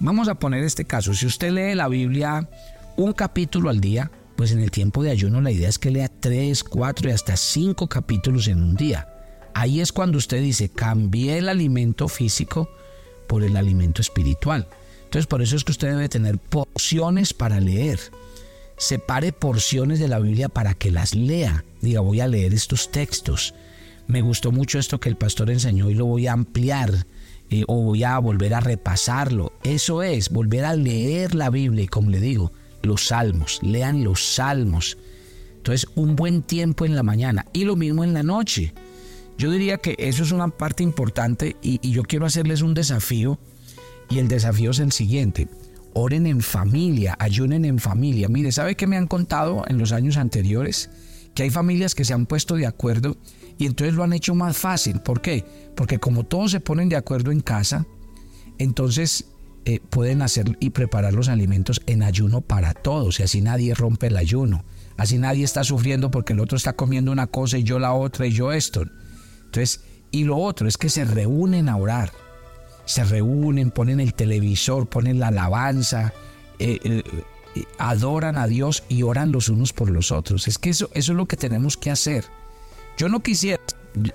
vamos 0.00 0.26
a 0.26 0.34
poner 0.34 0.64
este 0.64 0.84
caso. 0.84 1.14
Si 1.14 1.26
usted 1.26 1.52
lee 1.52 1.76
la 1.76 1.86
Biblia 1.86 2.48
un 2.96 3.12
capítulo 3.12 3.70
al 3.70 3.80
día, 3.80 4.10
pues 4.36 4.52
en 4.52 4.60
el 4.60 4.70
tiempo 4.70 5.02
de 5.02 5.10
ayuno 5.10 5.40
la 5.40 5.50
idea 5.50 5.68
es 5.68 5.78
que 5.78 5.90
lea 5.90 6.08
3, 6.08 6.62
4 6.64 7.08
y 7.08 7.12
hasta 7.12 7.36
5 7.36 7.88
capítulos 7.88 8.48
en 8.48 8.62
un 8.62 8.76
día. 8.76 9.08
Ahí 9.54 9.80
es 9.80 9.92
cuando 9.92 10.18
usted 10.18 10.42
dice, 10.42 10.68
cambié 10.68 11.38
el 11.38 11.48
alimento 11.48 12.08
físico 12.08 12.68
por 13.26 13.42
el 13.42 13.56
alimento 13.56 14.02
espiritual. 14.02 14.68
Entonces 15.04 15.26
por 15.26 15.40
eso 15.40 15.56
es 15.56 15.64
que 15.64 15.72
usted 15.72 15.88
debe 15.88 16.08
tener 16.08 16.38
porciones 16.38 17.32
para 17.32 17.60
leer. 17.60 17.98
Separe 18.76 19.32
porciones 19.32 19.98
de 19.98 20.08
la 20.08 20.18
Biblia 20.18 20.50
para 20.50 20.74
que 20.74 20.90
las 20.90 21.14
lea. 21.14 21.64
Diga, 21.80 22.00
voy 22.00 22.20
a 22.20 22.28
leer 22.28 22.52
estos 22.52 22.92
textos. 22.92 23.54
Me 24.06 24.20
gustó 24.20 24.52
mucho 24.52 24.78
esto 24.78 25.00
que 25.00 25.08
el 25.08 25.16
pastor 25.16 25.50
enseñó 25.50 25.88
y 25.88 25.94
lo 25.94 26.04
voy 26.04 26.26
a 26.26 26.32
ampliar. 26.32 27.06
Eh, 27.48 27.64
o 27.68 27.76
voy 27.82 28.04
a 28.04 28.18
volver 28.18 28.54
a 28.54 28.60
repasarlo. 28.60 29.52
Eso 29.62 30.02
es, 30.02 30.30
volver 30.30 30.64
a 30.64 30.74
leer 30.74 31.34
la 31.34 31.48
Biblia. 31.48 31.84
Y 31.84 31.88
como 31.88 32.10
le 32.10 32.20
digo, 32.20 32.52
los 32.82 33.06
salmos, 33.06 33.60
lean 33.62 34.04
los 34.04 34.34
salmos. 34.34 34.98
Entonces, 35.56 35.88
un 35.94 36.16
buen 36.16 36.42
tiempo 36.42 36.84
en 36.84 36.94
la 36.94 37.02
mañana 37.02 37.46
y 37.52 37.64
lo 37.64 37.76
mismo 37.76 38.04
en 38.04 38.14
la 38.14 38.22
noche. 38.22 38.72
Yo 39.38 39.50
diría 39.50 39.78
que 39.78 39.96
eso 39.98 40.22
es 40.22 40.32
una 40.32 40.48
parte 40.48 40.82
importante 40.82 41.56
y, 41.60 41.90
yo 41.90 42.02
quiero 42.02 42.24
hacerles 42.24 42.62
un 42.62 42.74
desafío 42.74 43.38
y 44.08 44.18
el 44.18 44.28
desafío 44.28 44.70
es 44.70 44.78
el 44.78 44.92
siguiente. 44.92 45.48
Oren 45.92 46.26
en 46.26 46.40
familia, 46.40 47.16
ayunen 47.18 47.64
en 47.64 47.78
familia. 47.78 48.28
Mire, 48.28 48.52
¿sabe 48.52 48.76
qué 48.76 48.86
me 48.86 48.96
han 48.96 49.06
contado 49.06 49.64
en 49.68 49.78
los 49.78 49.92
años 49.92 50.16
anteriores? 50.16 50.90
que 51.36 51.42
hay 51.42 51.50
familias 51.50 51.94
que 51.94 52.04
se 52.04 52.14
han 52.14 52.24
puesto 52.24 52.56
de 52.56 52.66
acuerdo 52.66 53.18
y 53.58 53.66
entonces 53.66 53.94
lo 53.94 54.02
han 54.02 54.14
hecho 54.14 54.34
más 54.34 54.56
fácil. 54.56 55.00
¿Por 55.00 55.20
qué? 55.20 55.44
Porque 55.76 55.98
como 55.98 56.24
todos 56.24 56.50
se 56.50 56.60
ponen 56.60 56.88
de 56.88 56.96
acuerdo 56.96 57.30
en 57.30 57.40
casa, 57.40 57.86
entonces 58.58 59.26
eh, 59.68 59.80
pueden 59.90 60.22
hacer 60.22 60.56
y 60.60 60.70
preparar 60.70 61.12
los 61.12 61.28
alimentos 61.28 61.82
en 61.86 62.04
ayuno 62.04 62.40
para 62.40 62.72
todos 62.72 63.18
y 63.18 63.24
así 63.24 63.40
nadie 63.40 63.74
rompe 63.74 64.06
el 64.06 64.16
ayuno. 64.16 64.64
Así 64.96 65.18
nadie 65.18 65.44
está 65.44 65.64
sufriendo 65.64 66.08
porque 66.12 66.34
el 66.34 66.38
otro 66.38 66.56
está 66.56 66.74
comiendo 66.74 67.10
una 67.10 67.26
cosa 67.26 67.58
y 67.58 67.64
yo 67.64 67.80
la 67.80 67.92
otra 67.92 68.28
y 68.28 68.30
yo 68.30 68.52
esto. 68.52 68.84
Entonces, 69.46 69.80
y 70.12 70.22
lo 70.22 70.36
otro 70.36 70.68
es 70.68 70.76
que 70.76 70.88
se 70.88 71.04
reúnen 71.04 71.68
a 71.68 71.78
orar. 71.78 72.12
Se 72.84 73.02
reúnen, 73.02 73.72
ponen 73.72 73.98
el 73.98 74.14
televisor, 74.14 74.88
ponen 74.88 75.18
la 75.18 75.28
alabanza, 75.28 76.12
eh, 76.60 76.78
eh, 76.84 77.02
adoran 77.76 78.38
a 78.38 78.46
Dios 78.46 78.84
y 78.88 79.02
oran 79.02 79.32
los 79.32 79.48
unos 79.48 79.72
por 79.72 79.90
los 79.90 80.12
otros. 80.12 80.46
Es 80.46 80.58
que 80.58 80.70
eso, 80.70 80.90
eso 80.94 81.10
es 81.10 81.16
lo 81.16 81.26
que 81.26 81.36
tenemos 81.36 81.76
que 81.76 81.90
hacer. 81.90 82.24
Yo 82.96 83.08
no 83.08 83.18
quisiera, 83.18 83.60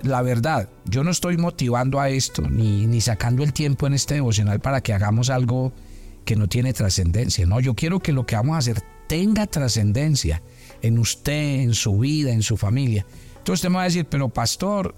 la 0.02 0.22
verdad, 0.22 0.68
yo 0.84 1.02
no 1.04 1.10
estoy 1.10 1.36
motivando 1.36 2.00
a 2.00 2.08
esto, 2.08 2.42
ni, 2.42 2.86
ni 2.86 3.00
sacando 3.00 3.42
el 3.42 3.52
tiempo 3.52 3.86
en 3.86 3.94
este 3.94 4.14
devocional 4.14 4.60
para 4.60 4.80
que 4.80 4.92
hagamos 4.92 5.30
algo 5.30 5.72
que 6.24 6.36
no 6.36 6.48
tiene 6.48 6.72
trascendencia. 6.72 7.46
No, 7.46 7.60
yo 7.60 7.74
quiero 7.74 8.00
que 8.00 8.12
lo 8.12 8.24
que 8.24 8.36
vamos 8.36 8.54
a 8.54 8.58
hacer 8.58 8.82
tenga 9.08 9.46
trascendencia 9.46 10.42
en 10.82 10.98
usted, 10.98 11.60
en 11.60 11.74
su 11.74 11.98
vida, 11.98 12.32
en 12.32 12.42
su 12.42 12.56
familia. 12.56 13.04
Entonces 13.38 13.54
usted 13.54 13.68
me 13.70 13.76
va 13.76 13.82
a 13.82 13.86
decir, 13.86 14.06
pero 14.08 14.28
pastor, 14.28 14.94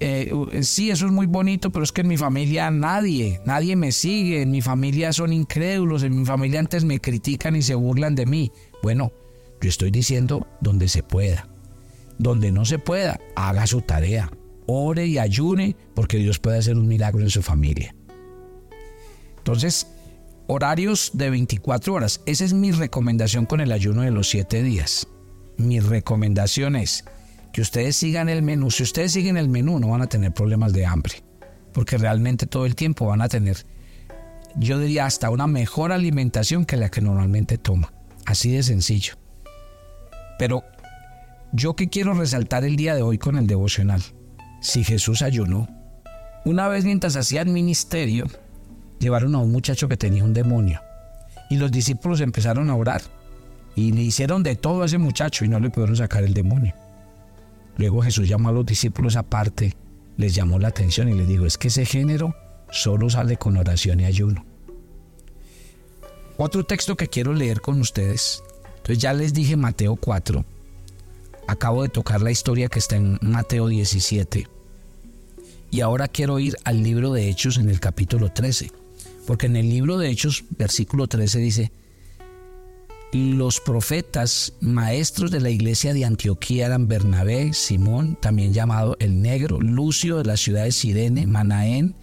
eh, 0.00 0.30
sí, 0.62 0.90
eso 0.90 1.06
es 1.06 1.12
muy 1.12 1.26
bonito, 1.26 1.70
pero 1.70 1.84
es 1.84 1.92
que 1.92 2.02
en 2.02 2.08
mi 2.08 2.16
familia 2.16 2.70
nadie, 2.70 3.40
nadie 3.46 3.76
me 3.76 3.92
sigue, 3.92 4.42
en 4.42 4.50
mi 4.50 4.60
familia 4.60 5.12
son 5.12 5.32
incrédulos, 5.32 6.02
en 6.02 6.18
mi 6.18 6.24
familia 6.24 6.60
antes 6.60 6.84
me 6.84 7.00
critican 7.00 7.56
y 7.56 7.62
se 7.62 7.74
burlan 7.74 8.14
de 8.14 8.26
mí. 8.26 8.52
Bueno, 8.82 9.12
yo 9.60 9.68
estoy 9.68 9.90
diciendo 9.90 10.46
donde 10.60 10.88
se 10.88 11.02
pueda. 11.02 11.48
Donde 12.18 12.52
no 12.52 12.64
se 12.64 12.78
pueda, 12.78 13.20
haga 13.34 13.66
su 13.66 13.82
tarea. 13.82 14.30
Ore 14.66 15.06
y 15.06 15.18
ayune 15.18 15.76
porque 15.94 16.16
Dios 16.18 16.38
puede 16.38 16.58
hacer 16.58 16.76
un 16.76 16.88
milagro 16.88 17.20
en 17.22 17.30
su 17.30 17.42
familia. 17.42 17.94
Entonces, 19.38 19.86
horarios 20.46 21.10
de 21.14 21.30
24 21.30 21.94
horas. 21.94 22.20
Esa 22.26 22.44
es 22.44 22.52
mi 22.52 22.72
recomendación 22.72 23.46
con 23.46 23.60
el 23.60 23.72
ayuno 23.72 24.02
de 24.02 24.10
los 24.10 24.28
7 24.28 24.62
días. 24.62 25.06
Mi 25.56 25.80
recomendación 25.80 26.76
es 26.76 27.04
que 27.52 27.60
ustedes 27.60 27.96
sigan 27.96 28.28
el 28.28 28.42
menú. 28.42 28.70
Si 28.70 28.82
ustedes 28.82 29.12
siguen 29.12 29.36
el 29.36 29.48
menú 29.48 29.78
no 29.78 29.88
van 29.88 30.02
a 30.02 30.08
tener 30.08 30.32
problemas 30.32 30.72
de 30.72 30.86
hambre. 30.86 31.22
Porque 31.72 31.98
realmente 31.98 32.46
todo 32.46 32.66
el 32.66 32.74
tiempo 32.74 33.06
van 33.06 33.22
a 33.22 33.28
tener, 33.28 33.66
yo 34.56 34.78
diría, 34.78 35.06
hasta 35.06 35.30
una 35.30 35.46
mejor 35.46 35.92
alimentación 35.92 36.64
que 36.64 36.76
la 36.76 36.90
que 36.90 37.00
normalmente 37.00 37.58
toma. 37.58 37.92
Así 38.24 38.50
de 38.50 38.62
sencillo. 38.62 39.14
Pero 40.38 40.64
yo 41.56 41.74
que 41.74 41.88
quiero 41.88 42.12
resaltar 42.12 42.64
el 42.64 42.76
día 42.76 42.94
de 42.94 43.00
hoy 43.00 43.16
con 43.16 43.38
el 43.38 43.46
devocional. 43.46 44.02
Si 44.60 44.84
Jesús 44.84 45.22
ayunó, 45.22 45.68
una 46.44 46.68
vez 46.68 46.84
mientras 46.84 47.16
hacían 47.16 47.52
ministerio, 47.52 48.26
llevaron 48.98 49.34
a 49.34 49.38
un 49.38 49.50
muchacho 49.50 49.88
que 49.88 49.96
tenía 49.96 50.22
un 50.22 50.34
demonio. 50.34 50.82
Y 51.48 51.56
los 51.56 51.72
discípulos 51.72 52.20
empezaron 52.20 52.68
a 52.68 52.76
orar. 52.76 53.00
Y 53.74 53.92
le 53.92 54.02
hicieron 54.02 54.42
de 54.42 54.54
todo 54.54 54.82
a 54.82 54.86
ese 54.86 54.98
muchacho 54.98 55.44
y 55.44 55.48
no 55.48 55.58
le 55.58 55.70
pudieron 55.70 55.96
sacar 55.96 56.24
el 56.24 56.34
demonio. 56.34 56.74
Luego 57.78 58.02
Jesús 58.02 58.28
llamó 58.28 58.50
a 58.50 58.52
los 58.52 58.66
discípulos 58.66 59.16
aparte, 59.16 59.74
les 60.18 60.34
llamó 60.34 60.58
la 60.58 60.68
atención 60.68 61.08
y 61.08 61.14
les 61.14 61.26
dijo, 61.26 61.46
es 61.46 61.56
que 61.56 61.68
ese 61.68 61.86
género 61.86 62.34
solo 62.70 63.08
sale 63.08 63.38
con 63.38 63.56
oración 63.56 64.00
y 64.00 64.04
ayuno. 64.04 64.44
Otro 66.36 66.64
texto 66.64 66.96
que 66.96 67.08
quiero 67.08 67.32
leer 67.32 67.62
con 67.62 67.80
ustedes. 67.80 68.42
Entonces 68.76 68.98
ya 68.98 69.14
les 69.14 69.32
dije 69.32 69.56
Mateo 69.56 69.96
4, 69.96 70.44
Acabo 71.46 71.82
de 71.82 71.88
tocar 71.88 72.22
la 72.22 72.30
historia 72.30 72.68
que 72.68 72.78
está 72.78 72.96
en 72.96 73.18
Mateo 73.22 73.68
17. 73.68 74.48
Y 75.70 75.80
ahora 75.80 76.08
quiero 76.08 76.38
ir 76.38 76.56
al 76.64 76.82
libro 76.82 77.12
de 77.12 77.28
Hechos 77.28 77.58
en 77.58 77.68
el 77.70 77.80
capítulo 77.80 78.32
13. 78.32 78.70
Porque 79.26 79.46
en 79.46 79.56
el 79.56 79.68
libro 79.68 79.98
de 79.98 80.08
Hechos, 80.08 80.44
versículo 80.56 81.06
13 81.06 81.38
dice, 81.38 81.72
los 83.12 83.60
profetas 83.60 84.52
maestros 84.60 85.30
de 85.30 85.40
la 85.40 85.50
iglesia 85.50 85.94
de 85.94 86.04
Antioquía 86.04 86.66
eran 86.66 86.88
Bernabé, 86.88 87.52
Simón, 87.52 88.18
también 88.20 88.52
llamado 88.52 88.96
el 89.00 89.22
Negro, 89.22 89.60
Lucio 89.60 90.18
de 90.18 90.24
la 90.24 90.36
ciudad 90.36 90.64
de 90.64 90.72
Sirene, 90.72 91.26
Manaén, 91.26 91.94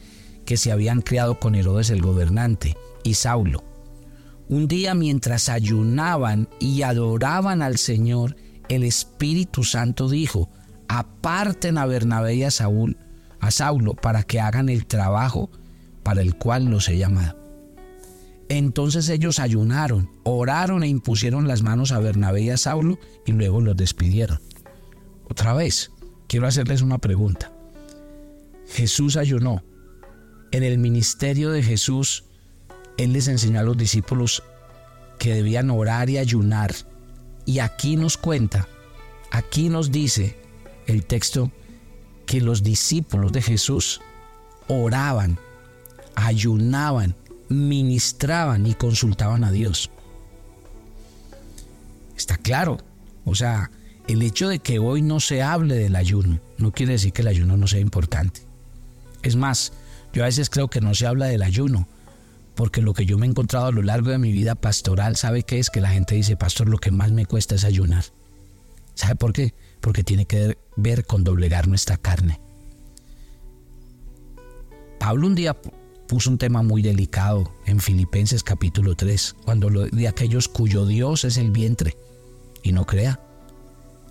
que 0.46 0.58
se 0.58 0.72
habían 0.72 1.02
criado 1.02 1.40
con 1.40 1.56
Herodes 1.56 1.90
el 1.90 2.02
gobernante, 2.02 2.76
y 3.04 3.14
Saulo. 3.14 3.64
Un 4.50 4.68
día 4.68 4.94
mientras 4.94 5.50
ayunaban 5.50 6.48
y 6.60 6.82
adoraban 6.82 7.62
al 7.62 7.78
Señor, 7.78 8.36
el 8.70 8.84
Espíritu 8.84 9.64
Santo 9.64 10.10
dijo, 10.10 10.50
aparten 10.88 11.78
a 11.78 11.86
Bernabé 11.86 12.36
y 12.36 12.44
a 12.44 12.52
Saúl, 12.52 12.98
a 13.40 13.52
Saulo, 13.52 13.94
para 13.94 14.24
que 14.24 14.40
hagan 14.40 14.70
el 14.70 14.86
trabajo 14.86 15.50
para 16.04 16.22
el 16.22 16.36
cual 16.36 16.66
los 16.66 16.88
he 16.90 16.98
llamado. 16.98 17.38
Entonces 18.50 19.10
ellos 19.10 19.40
ayunaron, 19.40 20.10
oraron 20.24 20.84
e 20.84 20.88
impusieron 20.88 21.48
las 21.48 21.64
manos 21.64 21.92
a 21.92 22.00
Bernabé 22.00 22.42
y 22.42 22.50
a 22.50 22.58
Saulo 22.58 23.00
y 23.26 23.32
luego 23.32 23.62
los 23.62 23.76
despidieron. 23.76 24.40
Otra 25.30 25.54
vez, 25.54 25.92
quiero 26.28 26.48
hacerles 26.48 26.82
una 26.82 27.00
pregunta. 27.00 27.52
Jesús 28.68 29.18
ayunó. 29.18 29.64
En 30.52 30.64
el 30.64 30.78
ministerio 30.78 31.50
de 31.50 31.64
Jesús, 31.64 32.26
Él 32.98 33.14
les 33.14 33.28
enseñó 33.28 33.60
a 33.60 33.64
los 33.64 33.78
discípulos 33.78 34.44
que 35.18 35.34
debían 35.34 35.72
orar 35.72 36.10
y 36.10 36.18
ayunar 36.18 36.76
y 37.46 37.60
aquí 37.60 37.96
nos 37.96 38.18
cuenta, 38.18 38.68
aquí 39.32 39.70
nos 39.70 39.92
dice 39.92 40.38
el 40.88 41.06
texto 41.06 41.52
que 42.26 42.42
los 42.42 42.64
discípulos 42.64 43.32
de 43.32 43.42
Jesús 43.42 44.02
oraban, 44.68 45.38
ayunaban, 46.16 47.16
ministraban 47.50 48.66
y 48.66 48.74
consultaban 48.74 49.44
a 49.44 49.52
Dios. 49.52 49.90
Está 52.16 52.38
claro. 52.38 52.78
O 53.26 53.36
sea, 53.36 53.72
el 54.08 54.22
hecho 54.22 54.50
de 54.50 54.60
que 54.60 54.80
hoy 54.80 55.02
no 55.02 55.20
se 55.20 55.42
hable 55.42 55.76
del 55.76 55.96
ayuno 55.96 56.40
no 56.58 56.72
quiere 56.72 56.94
decir 56.94 57.14
que 57.14 57.22
el 57.22 57.28
ayuno 57.28 57.58
no 57.58 57.68
sea 57.68 57.80
importante. 57.80 58.42
Es 59.22 59.36
más, 59.36 59.74
yo 60.14 60.24
a 60.24 60.28
veces 60.28 60.50
creo 60.50 60.70
que 60.70 60.82
no 60.82 60.94
se 60.94 61.08
habla 61.08 61.26
del 61.26 61.44
ayuno 61.44 61.88
porque 62.56 62.82
lo 62.82 62.94
que 62.94 63.06
yo 63.06 63.18
me 63.18 63.26
he 63.26 63.30
encontrado 63.30 63.68
a 63.68 63.72
lo 63.72 63.82
largo 63.82 64.12
de 64.12 64.18
mi 64.18 64.32
vida 64.32 64.56
pastoral, 64.56 65.16
¿sabe 65.16 65.44
qué 65.44 65.60
es? 65.60 65.70
Que 65.70 65.82
la 65.82 65.90
gente 65.90 66.16
dice, 66.16 66.38
pastor, 66.38 66.70
lo 66.70 66.78
que 66.78 66.92
más 66.92 67.12
me 67.12 67.26
cuesta 67.26 67.56
es 67.56 67.64
ayunar. 67.64 68.06
¿Sabe 68.94 69.16
por 69.16 69.34
qué? 69.34 69.54
Porque 69.82 70.04
tiene 70.04 70.26
que 70.26 70.58
ver 70.76 71.06
con 71.06 71.24
doblegar 71.24 71.68
nuestra 71.68 71.98
carne. 71.98 72.40
Pablo 75.00 75.28
un 75.28 75.36
día 75.36 75.58
puso 76.08 76.30
un 76.30 76.38
tema 76.38 76.62
muy 76.62 76.82
delicado 76.82 77.52
en 77.66 77.80
Filipenses 77.80 78.44
capítulo 78.44 78.96
3, 78.96 79.36
cuando 79.44 79.70
lo 79.70 79.86
de 79.88 80.08
aquellos 80.08 80.48
cuyo 80.48 80.86
Dios 80.86 81.24
es 81.26 81.38
el 81.38 81.52
vientre. 81.52 81.98
Y 82.62 82.72
no 82.72 82.86
crea, 82.86 83.20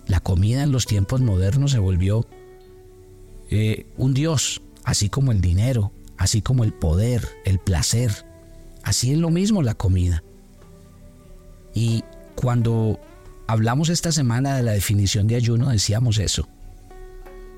la 0.05 0.19
comida 0.19 0.63
en 0.63 0.71
los 0.71 0.85
tiempos 0.85 1.21
modernos 1.21 1.71
se 1.71 1.79
volvió 1.79 2.27
eh, 3.49 3.87
un 3.97 4.13
Dios, 4.13 4.61
así 4.83 5.09
como 5.09 5.31
el 5.31 5.39
dinero, 5.39 5.93
así 6.17 6.41
como 6.41 6.63
el 6.63 6.73
poder, 6.73 7.27
el 7.45 7.59
placer, 7.59 8.25
Así 8.83 9.11
es 9.13 9.17
lo 9.17 9.29
mismo 9.29 9.63
la 9.63 9.73
comida. 9.73 10.23
Y 11.73 12.03
cuando 12.35 12.99
hablamos 13.47 13.89
esta 13.89 14.11
semana 14.11 14.55
de 14.55 14.63
la 14.63 14.73
definición 14.73 15.27
de 15.27 15.35
ayuno, 15.35 15.69
decíamos 15.69 16.19
eso. 16.19 16.47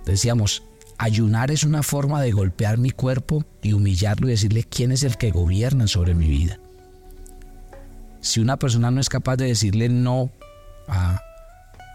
Decíamos, 0.05 0.63
ayunar 0.97 1.51
es 1.51 1.63
una 1.63 1.83
forma 1.83 2.21
de 2.21 2.31
golpear 2.31 2.77
mi 2.77 2.91
cuerpo 2.91 3.43
y 3.61 3.73
humillarlo 3.73 4.27
y 4.27 4.31
decirle 4.31 4.63
quién 4.63 4.91
es 4.91 5.03
el 5.03 5.17
que 5.17 5.31
gobierna 5.31 5.87
sobre 5.87 6.13
mi 6.13 6.27
vida. 6.27 6.59
Si 8.21 8.39
una 8.39 8.57
persona 8.57 8.91
no 8.91 9.01
es 9.01 9.09
capaz 9.09 9.37
de 9.37 9.45
decirle 9.45 9.89
no 9.89 10.31
a, 10.87 11.19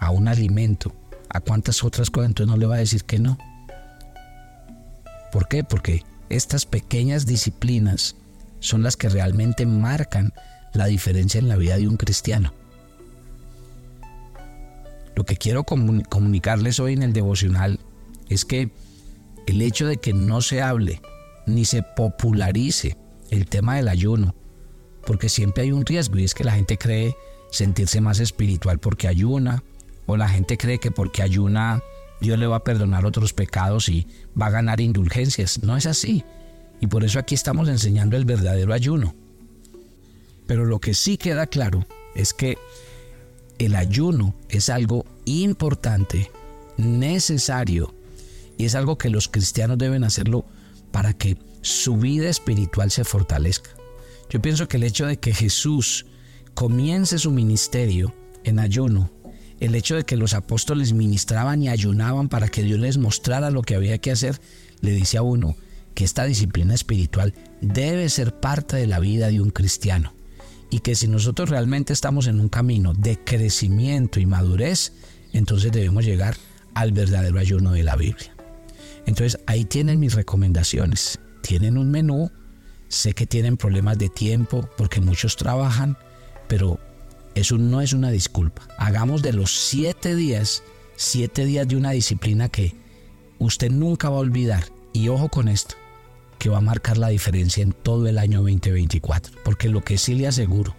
a 0.01 0.11
un 0.11 0.29
alimento, 0.29 0.93
¿a 1.29 1.41
cuántas 1.41 1.83
otras 1.85 2.11
cosas 2.11 2.29
entonces 2.29 2.53
no 2.53 2.59
le 2.59 2.67
va 2.67 2.77
a 2.77 2.79
decir 2.79 3.05
que 3.05 3.19
no? 3.19 3.39
¿Por 5.33 5.49
qué? 5.49 5.63
Porque 5.63 6.05
estas 6.29 6.67
pequeñas 6.67 7.27
disciplinas 7.27 8.17
son 8.61 8.83
las 8.83 8.97
que 8.97 9.09
realmente 9.09 9.67
marcan 9.67 10.33
la 10.73 10.87
diferencia 10.87 11.39
en 11.39 11.49
la 11.49 11.57
vida 11.57 11.77
de 11.77 11.89
un 11.89 11.97
cristiano. 11.97 12.55
Lo 15.17 15.25
que 15.25 15.37
quiero 15.37 15.65
comunicarles 15.65 16.81
hoy 16.81 16.95
en 16.95 17.03
el 17.03 17.13
devocional 17.13 17.81
es 18.29 18.45
que 18.45 18.71
el 19.47 19.61
hecho 19.61 19.87
de 19.87 19.97
que 19.97 20.13
no 20.13 20.41
se 20.41 20.63
hable 20.63 21.03
ni 21.47 21.65
se 21.65 21.83
popularice 21.83 22.97
el 23.31 23.47
tema 23.47 23.77
del 23.77 23.89
ayuno, 23.89 24.35
porque 25.05 25.29
siempre 25.29 25.65
hay 25.65 25.73
un 25.73 25.85
riesgo 25.85 26.19
y 26.19 26.25
es 26.25 26.35
que 26.35 26.45
la 26.45 26.53
gente 26.53 26.79
cree 26.79 27.17
sentirse 27.51 28.01
más 28.01 28.21
espiritual 28.21 28.79
porque 28.79 29.09
ayuna, 29.09 29.65
o 30.07 30.17
la 30.17 30.29
gente 30.29 30.57
cree 30.57 30.79
que 30.79 30.91
porque 30.91 31.23
ayuna 31.23 31.83
Dios 32.21 32.39
le 32.39 32.47
va 32.47 32.57
a 32.57 32.65
perdonar 32.65 33.07
otros 33.07 33.33
pecados 33.33 33.89
y 33.89 34.07
va 34.41 34.47
a 34.47 34.51
ganar 34.51 34.81
indulgencias. 34.81 35.63
No 35.63 35.77
es 35.77 35.87
así. 35.87 36.25
Y 36.81 36.87
por 36.87 37.05
eso 37.05 37.19
aquí 37.19 37.35
estamos 37.35 37.69
enseñando 37.69 38.17
el 38.17 38.25
verdadero 38.25 38.73
ayuno. 38.73 39.15
Pero 40.47 40.65
lo 40.65 40.81
que 40.81 40.95
sí 40.95 41.17
queda 41.17 41.47
claro 41.47 41.87
es 42.15 42.33
que 42.33 42.59
el 43.59 43.77
ayuno 43.77 44.35
es 44.49 44.71
algo 44.71 45.05
importante, 45.27 46.31
necesario, 46.79 47.95
y 48.57 48.65
es 48.65 48.75
algo 48.75 48.97
que 48.99 49.11
los 49.11 49.29
cristianos 49.29 49.79
deben 49.79 50.03
hacerlo 50.03 50.45
para 50.91 51.13
que 51.13 51.37
su 51.61 51.99
vida 51.99 52.29
espiritual 52.29 52.91
se 52.91 53.05
fortalezca. 53.05 53.71
Yo 54.31 54.41
pienso 54.41 54.67
que 54.67 54.79
el 54.79 54.85
hecho 54.85 55.07
de 55.07 55.19
que 55.19 55.35
Jesús 55.35 56.07
comience 56.55 57.19
su 57.19 57.31
ministerio 57.31 58.15
en 58.45 58.59
ayuno, 58.59 59.11
el 59.61 59.75
hecho 59.75 59.97
de 59.97 60.05
que 60.05 60.17
los 60.17 60.33
apóstoles 60.33 60.95
ministraban 60.95 61.63
y 61.63 61.69
ayunaban 61.69 62.29
para 62.31 62.49
que 62.49 62.63
Dios 62.63 62.81
les 62.81 62.97
mostrara 62.97 63.51
lo 63.51 63.63
que 63.63 63.75
había 63.75 63.99
que 63.99 64.11
hacer, 64.11 64.41
le 64.81 64.93
dice 64.93 65.19
a 65.19 65.23
uno 65.23 65.57
que 65.95 66.05
esta 66.05 66.25
disciplina 66.25 66.75
espiritual 66.75 67.35
debe 67.61 68.09
ser 68.09 68.39
parte 68.39 68.77
de 68.77 68.87
la 68.87 69.01
vida 69.01 69.29
de 69.29 69.41
un 69.41 69.51
cristiano 69.51 70.15
y 70.71 70.81
que 70.81 70.95
si 70.95 71.09
nosotros 71.09 71.51
realmente 71.51 71.93
estamos 71.93 72.27
en 72.27 72.41
un 72.41 72.49
camino 72.49 72.95
de 72.95 73.19
crecimiento 73.19 74.21
y 74.21 74.27
madurez, 74.27 74.93
entonces 75.33 75.73
debemos 75.73 76.05
llegar 76.05 76.37
al 76.75 76.93
verdadero 76.93 77.39
ayuno 77.39 77.73
de 77.73 77.83
la 77.83 77.97
Biblia. 77.97 78.35
Entonces 79.07 79.41
ahí 79.47 79.65
tienen 79.65 79.99
mis 79.99 80.15
recomendaciones. 80.15 81.19
Tienen 81.43 81.77
un 81.77 81.91
menú, 81.91 82.31
sé 82.89 83.13
que 83.13 83.27
tienen 83.27 83.57
problemas 83.57 83.99
de 83.99 84.09
tiempo 84.09 84.69
porque 84.77 85.01
muchos 85.01 85.37
trabajan, 85.37 85.97
pero 86.49 86.79
eso 87.35 87.59
no 87.59 87.81
es 87.81 87.93
una 87.93 88.11
disculpa. 88.11 88.69
Hagamos 88.79 89.23
de 89.23 89.33
los 89.33 89.51
siete 89.51 90.15
días, 90.15 90.63
siete 90.97 91.45
días 91.45 91.67
de 91.67 91.77
una 91.77 91.91
disciplina 91.91 92.49
que 92.49 92.77
usted 93.39 93.71
nunca 93.71 94.11
va 94.11 94.17
a 94.17 94.21
olvidar. 94.21 94.65
Y 94.93 95.09
ojo 95.09 95.29
con 95.29 95.49
esto, 95.49 95.77
que 96.41 96.49
va 96.49 96.59
a 96.59 96.63
marcar 96.63 96.97
la 96.97 97.09
diferencia 97.09 97.63
en 97.63 97.73
todo 97.73 98.09
el 98.09 98.19
año 98.19 98.39
2024. 98.39 99.37
Porque 99.45 99.69
lo 99.69 99.85
que 99.85 99.99
sí 99.99 100.15
le 100.15 100.27
aseguro 100.27 100.75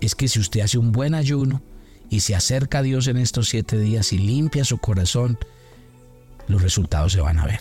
es 0.00 0.14
que 0.14 0.28
si 0.28 0.38
usted 0.38 0.60
hace 0.60 0.78
un 0.78 0.92
buen 0.92 1.14
ayuno 1.14 1.60
y 2.08 2.20
se 2.20 2.36
acerca 2.36 2.78
a 2.78 2.82
Dios 2.82 3.08
en 3.08 3.16
estos 3.16 3.48
siete 3.48 3.78
días 3.78 4.12
y 4.12 4.18
limpia 4.18 4.64
su 4.64 4.78
corazón, 4.78 5.38
los 6.46 6.62
resultados 6.62 7.12
se 7.12 7.20
van 7.20 7.38
a 7.38 7.46
ver 7.46 7.60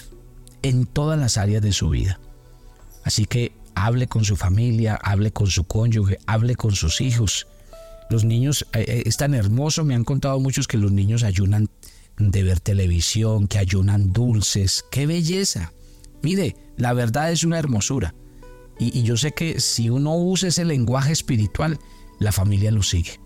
en 0.61 0.85
todas 0.85 1.19
las 1.19 1.37
áreas 1.37 1.63
de 1.63 1.73
su 1.73 1.89
vida. 1.89 2.19
Así 3.03 3.25
que 3.25 3.53
hable 3.73 4.05
con 4.05 4.23
su 4.23 4.35
familia, 4.35 4.99
hable 5.01 5.31
con 5.31 5.47
su 5.47 5.63
cónyuge, 5.63 6.19
hable 6.27 6.55
con 6.55 6.75
sus 6.75 7.01
hijos. 7.01 7.47
Los 8.11 8.23
niños, 8.23 8.67
eh, 8.73 8.85
eh, 8.87 9.03
es 9.07 9.17
tan 9.17 9.33
hermoso, 9.33 9.83
me 9.83 9.95
han 9.95 10.03
contado 10.03 10.39
muchos 10.39 10.67
que 10.67 10.77
los 10.77 10.91
niños 10.91 11.23
ayunan 11.23 11.69
de 12.19 12.43
ver 12.43 12.59
televisión, 12.59 13.47
que 13.47 13.57
ayunan 13.57 14.13
dulces. 14.13 14.85
¡Qué 14.91 15.07
belleza! 15.07 15.71
Mire, 16.21 16.55
la 16.77 16.93
verdad 16.93 17.31
es 17.31 17.43
una 17.43 17.59
hermosura. 17.59 18.13
Y, 18.79 19.03
yo 19.03 19.15
sé 19.15 19.31
que 19.31 19.59
si 19.59 19.89
uno 19.89 20.17
usa 20.17 20.49
ese 20.49 20.65
lenguaje 20.65 21.11
espiritual, 21.11 21.77
la 22.19 22.31
familia 22.31 22.71
lo 22.71 22.81
sigue. 22.81 23.19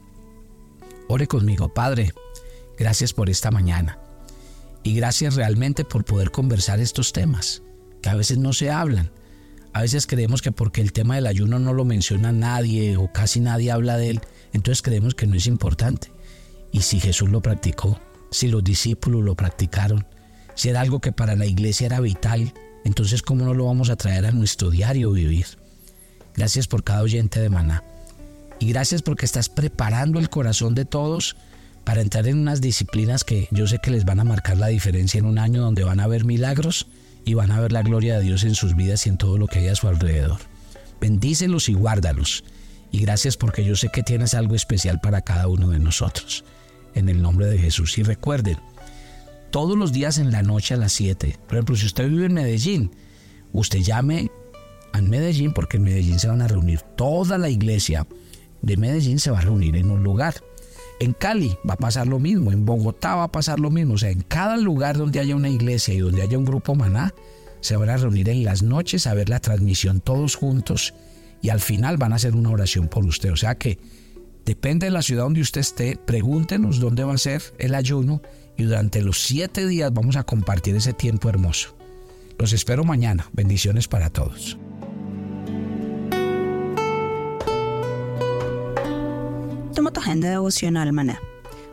Ore 1.07 1.27
conmigo, 1.27 1.73
Padre. 1.73 2.13
Gracias 2.77 3.13
por 3.13 3.29
esta 3.29 3.51
mañana. 3.51 3.99
Y 4.83 4.95
gracias 4.95 5.35
realmente 5.35 5.85
por 5.85 6.03
poder 6.03 6.31
conversar 6.31 6.79
estos 6.79 7.13
temas, 7.13 7.61
que 8.01 8.09
a 8.09 8.15
veces 8.15 8.37
no 8.37 8.51
se 8.51 8.69
hablan. 8.69 9.11
A 9.71 9.81
veces 9.81 10.07
creemos 10.07 10.41
que 10.41 10.51
porque 10.51 10.81
el 10.81 10.93
tema 10.93 11.15
del 11.15 11.27
ayuno 11.27 11.57
no 11.59 11.73
lo 11.73 11.85
menciona 11.85 12.31
nadie 12.31 12.97
o 12.97 13.11
casi 13.11 13.39
nadie 13.39 13.71
habla 13.71 13.97
de 13.97 14.11
él, 14.11 14.21
entonces 14.53 14.81
creemos 14.81 15.15
que 15.15 15.27
no 15.27 15.35
es 15.35 15.47
importante. 15.47 16.11
Y 16.71 16.81
si 16.81 16.99
Jesús 16.99 17.29
lo 17.29 17.41
practicó, 17.41 17.99
si 18.31 18.47
los 18.47 18.63
discípulos 18.63 19.23
lo 19.23 19.35
practicaron, 19.35 20.05
si 20.55 20.69
era 20.69 20.81
algo 20.81 20.99
que 20.99 21.11
para 21.11 21.35
la 21.35 21.45
iglesia 21.45 21.85
era 21.85 21.99
vital, 21.99 22.53
entonces 22.85 23.21
¿cómo 23.21 23.43
no 23.43 23.53
lo 23.53 23.65
vamos 23.65 23.89
a 23.89 23.97
traer 23.97 24.25
a 24.25 24.31
nuestro 24.31 24.69
diario 24.69 25.11
vivir? 25.11 25.47
Gracias 26.35 26.67
por 26.67 26.83
cada 26.83 27.01
oyente 27.01 27.41
de 27.41 27.49
Maná. 27.49 27.83
Y 28.59 28.69
gracias 28.69 29.01
porque 29.01 29.25
estás 29.25 29.49
preparando 29.49 30.19
el 30.19 30.29
corazón 30.29 30.75
de 30.75 30.85
todos 30.85 31.35
para 31.83 32.01
entrar 32.01 32.27
en 32.27 32.39
unas 32.39 32.61
disciplinas 32.61 33.23
que 33.23 33.47
yo 33.51 33.67
sé 33.67 33.79
que 33.79 33.91
les 33.91 34.05
van 34.05 34.19
a 34.19 34.23
marcar 34.23 34.57
la 34.57 34.67
diferencia 34.67 35.17
en 35.17 35.25
un 35.25 35.39
año 35.39 35.61
donde 35.61 35.83
van 35.83 35.99
a 35.99 36.07
ver 36.07 36.25
milagros 36.25 36.87
y 37.25 37.33
van 37.33 37.51
a 37.51 37.59
ver 37.59 37.71
la 37.71 37.81
gloria 37.81 38.17
de 38.17 38.23
Dios 38.23 38.43
en 38.43 38.55
sus 38.55 38.75
vidas 38.75 39.05
y 39.05 39.09
en 39.09 39.17
todo 39.17 39.37
lo 39.37 39.47
que 39.47 39.59
hay 39.59 39.67
a 39.67 39.75
su 39.75 39.87
alrededor. 39.87 40.39
Bendícelos 41.01 41.69
y 41.69 41.73
guárdalos. 41.73 42.43
Y 42.91 42.99
gracias 42.99 43.35
porque 43.35 43.65
yo 43.65 43.75
sé 43.75 43.89
que 43.89 44.03
tienes 44.03 44.35
algo 44.35 44.55
especial 44.55 45.01
para 45.01 45.21
cada 45.21 45.47
uno 45.47 45.69
de 45.69 45.79
nosotros. 45.79 46.45
En 46.93 47.09
el 47.09 47.21
nombre 47.21 47.47
de 47.47 47.57
Jesús. 47.57 47.97
Y 47.97 48.03
recuerden, 48.03 48.57
todos 49.51 49.77
los 49.77 49.91
días 49.91 50.17
en 50.17 50.31
la 50.31 50.43
noche 50.43 50.73
a 50.73 50.77
las 50.77 50.91
7. 50.93 51.37
Por 51.47 51.55
ejemplo, 51.55 51.75
si 51.75 51.85
usted 51.85 52.09
vive 52.09 52.25
en 52.25 52.33
Medellín, 52.33 52.91
usted 53.53 53.79
llame 53.79 54.29
a 54.93 55.01
Medellín 55.01 55.53
porque 55.53 55.77
en 55.77 55.83
Medellín 55.83 56.19
se 56.19 56.27
van 56.27 56.41
a 56.41 56.47
reunir. 56.47 56.81
Toda 56.95 57.37
la 57.37 57.49
iglesia 57.49 58.07
de 58.61 58.77
Medellín 58.77 59.19
se 59.19 59.31
va 59.31 59.39
a 59.39 59.41
reunir 59.41 59.75
en 59.75 59.91
un 59.91 60.03
lugar. 60.03 60.35
En 60.99 61.13
Cali 61.13 61.57
va 61.69 61.73
a 61.73 61.77
pasar 61.77 62.07
lo 62.07 62.19
mismo, 62.19 62.51
en 62.51 62.65
Bogotá 62.65 63.15
va 63.15 63.23
a 63.23 63.31
pasar 63.31 63.59
lo 63.59 63.69
mismo. 63.69 63.95
O 63.95 63.97
sea, 63.97 64.09
en 64.09 64.21
cada 64.21 64.57
lugar 64.57 64.97
donde 64.97 65.19
haya 65.19 65.35
una 65.35 65.49
iglesia 65.49 65.93
y 65.93 65.99
donde 65.99 66.21
haya 66.21 66.37
un 66.37 66.45
grupo 66.45 66.75
maná, 66.75 67.13
se 67.59 67.75
van 67.75 67.89
a 67.89 67.97
reunir 67.97 68.29
en 68.29 68.43
las 68.43 68.63
noches 68.63 69.07
a 69.07 69.13
ver 69.13 69.27
la 69.27 69.39
transmisión 69.39 69.99
todos 69.99 70.35
juntos 70.35 70.93
y 71.41 71.49
al 71.49 71.59
final 71.59 71.97
van 71.97 72.13
a 72.13 72.15
hacer 72.15 72.35
una 72.35 72.51
oración 72.51 72.87
por 72.87 73.05
usted. 73.05 73.31
O 73.31 73.35
sea 73.35 73.55
que 73.55 73.79
depende 74.45 74.85
de 74.85 74.91
la 74.91 75.01
ciudad 75.01 75.23
donde 75.23 75.41
usted 75.41 75.61
esté, 75.61 75.97
pregúntenos 75.97 76.79
dónde 76.79 77.03
va 77.03 77.13
a 77.13 77.17
ser 77.17 77.41
el 77.57 77.75
ayuno 77.75 78.21
y 78.57 78.63
durante 78.63 79.01
los 79.01 79.21
siete 79.21 79.67
días 79.67 79.93
vamos 79.93 80.15
a 80.15 80.23
compartir 80.23 80.75
ese 80.75 80.93
tiempo 80.93 81.29
hermoso. 81.29 81.75
Los 82.37 82.53
espero 82.53 82.83
mañana. 82.83 83.29
Bendiciones 83.33 83.87
para 83.87 84.09
todos. 84.09 84.57
Toma 89.73 89.91
tu 89.91 89.99
agenda 89.99 90.29
devocional, 90.29 90.91
maná. 90.93 91.19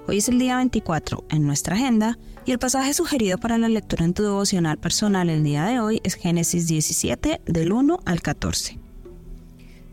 Hoy 0.08 0.18
es 0.18 0.28
el 0.28 0.38
día 0.38 0.56
24 0.56 1.24
en 1.30 1.46
nuestra 1.46 1.76
agenda 1.76 2.18
y 2.44 2.50
el 2.50 2.58
pasaje 2.58 2.92
sugerido 2.92 3.38
para 3.38 3.58
la 3.58 3.68
lectura 3.68 4.04
en 4.04 4.14
tu 4.14 4.24
devocional 4.24 4.78
personal 4.78 5.30
el 5.30 5.44
día 5.44 5.64
de 5.66 5.78
hoy 5.78 6.00
es 6.02 6.14
Génesis 6.14 6.66
17 6.66 7.40
del 7.46 7.72
1 7.72 8.00
al 8.04 8.20
14. 8.20 8.78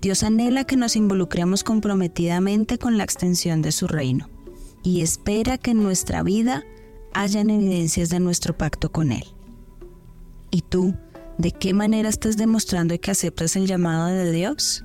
Dios 0.01 0.23
anhela 0.23 0.63
que 0.63 0.77
nos 0.77 0.95
involucremos 0.95 1.63
comprometidamente 1.63 2.79
con 2.79 2.97
la 2.97 3.03
extensión 3.03 3.61
de 3.61 3.71
su 3.71 3.87
reino 3.87 4.29
y 4.83 5.01
espera 5.01 5.57
que 5.57 5.71
en 5.71 5.83
nuestra 5.83 6.23
vida 6.23 6.63
hayan 7.13 7.49
evidencias 7.49 8.09
de 8.09 8.19
nuestro 8.19 8.57
pacto 8.57 8.91
con 8.91 9.11
Él. 9.11 9.23
¿Y 10.51 10.61
tú, 10.61 10.95
de 11.37 11.51
qué 11.51 11.73
manera 11.73 12.09
estás 12.09 12.37
demostrando 12.37 12.99
que 12.99 13.11
aceptas 13.11 13.55
el 13.55 13.67
llamado 13.67 14.07
de 14.07 14.31
Dios? 14.31 14.83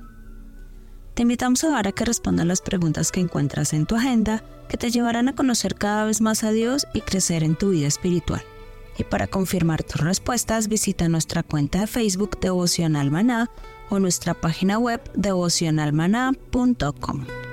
Te 1.15 1.23
invitamos 1.23 1.63
ahora 1.63 1.89
a 1.89 1.93
que 1.93 2.05
respondas 2.05 2.45
las 2.45 2.61
preguntas 2.61 3.11
que 3.11 3.21
encuentras 3.21 3.73
en 3.73 3.85
tu 3.85 3.95
agenda 3.95 4.43
que 4.67 4.77
te 4.77 4.91
llevarán 4.91 5.29
a 5.29 5.35
conocer 5.35 5.75
cada 5.75 6.05
vez 6.05 6.21
más 6.21 6.43
a 6.43 6.51
Dios 6.51 6.87
y 6.93 7.01
crecer 7.01 7.43
en 7.43 7.55
tu 7.55 7.69
vida 7.69 7.87
espiritual. 7.87 8.43
Y 8.97 9.03
para 9.03 9.27
confirmar 9.27 9.83
tus 9.83 10.01
respuestas, 10.01 10.67
visita 10.67 11.07
nuestra 11.09 11.43
cuenta 11.43 11.81
de 11.81 11.87
Facebook 11.87 12.39
Devocional 12.39 13.11
Maná 13.11 13.51
o 13.89 13.99
nuestra 13.99 14.33
página 14.33 14.79
web 14.79 15.01
devocionalmaná.com. 15.15 17.44